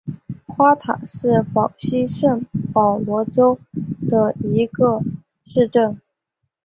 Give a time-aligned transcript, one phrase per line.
[0.47, 3.59] 夸塔是巴西圣保罗州
[4.09, 4.99] 的一个
[5.45, 6.01] 市镇。